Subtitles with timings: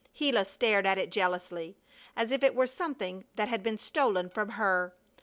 [0.17, 1.77] Gila stared at it jealously,
[2.15, 4.95] as if it were something that had been stolen from her.